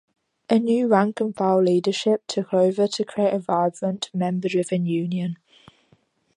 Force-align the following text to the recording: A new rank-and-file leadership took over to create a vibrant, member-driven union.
A 0.49 0.57
new 0.57 0.87
rank-and-file 0.87 1.61
leadership 1.61 2.23
took 2.25 2.55
over 2.55 2.87
to 2.87 3.05
create 3.05 3.35
a 3.35 3.39
vibrant, 3.39 4.09
member-driven 4.15 4.87
union. 4.87 5.37